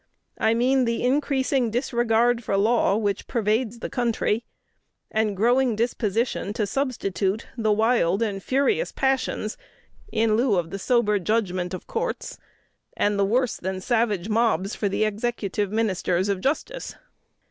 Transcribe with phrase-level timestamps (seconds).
[0.39, 4.43] I mean the increasing disregard for law which pervades the country,
[5.13, 9.57] the growing disposition to substitute the wild and furious passions
[10.11, 12.39] in lieu of the sober judgment of courts,
[12.97, 16.95] and the worse than savage mobs for the executive ministers of justice.